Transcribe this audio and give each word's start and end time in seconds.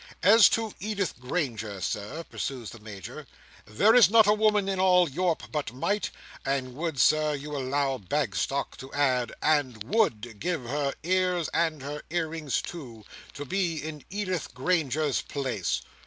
"As 0.23 0.49
to 0.49 0.73
Edith 0.79 1.19
Granger, 1.19 1.79
Sir," 1.79 2.23
pursues 2.27 2.71
the 2.71 2.79
Major, 2.79 3.27
"there 3.67 3.93
is 3.93 4.09
not 4.09 4.25
a 4.25 4.33
woman 4.33 4.67
in 4.67 4.79
all 4.79 5.07
Europe 5.07 5.43
but 5.51 5.73
might—and 5.73 6.73
would, 6.73 6.99
Sir, 6.99 7.35
you 7.35 7.51
will 7.51 7.61
allow 7.61 7.99
Bagstock 7.99 8.77
to 8.77 8.91
add—and 8.95 9.83
would—give 9.83 10.65
her 10.65 10.95
ears, 11.03 11.49
and 11.53 11.83
her 11.83 12.01
earrings, 12.09 12.63
too, 12.63 13.05
to 13.35 13.45
be 13.45 13.75
in 13.77 14.03
Edith 14.09 14.55
Granger's 14.55 15.21
place." 15.21 15.81